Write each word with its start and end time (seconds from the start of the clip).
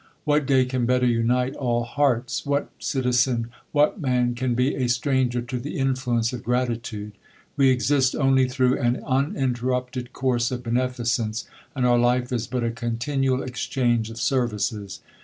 What 0.23 0.47
day 0.47 0.65
can 0.65 0.87
better 0.87 1.05
unite 1.05 1.55
all 1.55 1.83
hearts! 1.83 2.41
iVhat 2.41 2.69
citizen, 2.79 3.51
what 3.71 4.01
man 4.01 4.33
can 4.33 4.55
be 4.55 4.73
a 4.73 4.89
stranger 4.89 5.43
to 5.43 5.59
the 5.59 5.77
influence 5.77 6.33
of 6.33 6.43
gratitude! 6.43 7.11
We 7.55 7.69
exist 7.69 8.15
only 8.15 8.49
through 8.49 8.79
an 8.79 9.03
uninterrupted 9.05 10.11
course 10.11 10.49
of 10.49 10.63
beneficence, 10.63 11.45
and 11.75 11.85
our 11.85 11.99
life 11.99 12.31
is 12.31 12.47
but 12.47 12.63
a 12.63 12.71
continual 12.71 13.43
exchange 13.43 14.09
of 14.09 14.17
services. 14.17 15.01